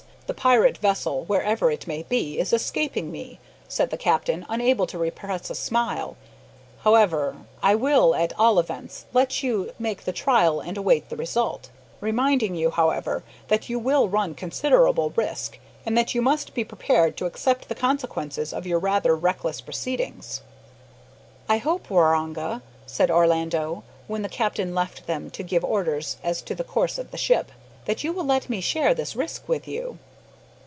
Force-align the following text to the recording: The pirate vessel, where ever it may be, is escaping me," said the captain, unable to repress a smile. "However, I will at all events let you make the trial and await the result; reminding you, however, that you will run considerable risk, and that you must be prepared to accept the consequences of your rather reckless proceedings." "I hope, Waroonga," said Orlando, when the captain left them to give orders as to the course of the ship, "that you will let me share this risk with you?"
The 0.27 0.33
pirate 0.35 0.77
vessel, 0.77 1.25
where 1.25 1.43
ever 1.43 1.71
it 1.71 1.87
may 1.87 2.03
be, 2.03 2.39
is 2.39 2.53
escaping 2.53 3.11
me," 3.11 3.41
said 3.67 3.89
the 3.89 3.97
captain, 3.97 4.45
unable 4.47 4.87
to 4.87 4.97
repress 4.97 5.49
a 5.49 5.55
smile. 5.55 6.15
"However, 6.83 7.35
I 7.61 7.75
will 7.75 8.15
at 8.15 8.31
all 8.39 8.57
events 8.57 9.03
let 9.11 9.43
you 9.43 9.73
make 9.77 10.05
the 10.05 10.13
trial 10.13 10.61
and 10.61 10.77
await 10.77 11.09
the 11.09 11.17
result; 11.17 11.69
reminding 11.99 12.55
you, 12.55 12.71
however, 12.71 13.23
that 13.49 13.67
you 13.67 13.77
will 13.77 14.07
run 14.07 14.33
considerable 14.33 15.09
risk, 15.17 15.59
and 15.85 15.97
that 15.97 16.15
you 16.15 16.21
must 16.21 16.53
be 16.53 16.63
prepared 16.63 17.17
to 17.17 17.25
accept 17.25 17.67
the 17.67 17.75
consequences 17.75 18.53
of 18.53 18.65
your 18.65 18.79
rather 18.79 19.17
reckless 19.17 19.59
proceedings." 19.59 20.43
"I 21.49 21.57
hope, 21.57 21.89
Waroonga," 21.89 22.61
said 22.85 23.11
Orlando, 23.11 23.83
when 24.07 24.21
the 24.21 24.29
captain 24.29 24.73
left 24.73 25.07
them 25.07 25.29
to 25.31 25.43
give 25.43 25.65
orders 25.65 26.15
as 26.23 26.41
to 26.43 26.55
the 26.55 26.63
course 26.63 26.97
of 26.97 27.11
the 27.11 27.17
ship, 27.17 27.51
"that 27.83 28.05
you 28.05 28.13
will 28.13 28.23
let 28.23 28.49
me 28.49 28.61
share 28.61 28.93
this 28.93 29.13
risk 29.13 29.49
with 29.49 29.67
you?" 29.67 29.99